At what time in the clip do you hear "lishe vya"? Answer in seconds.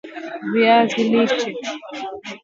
1.09-1.73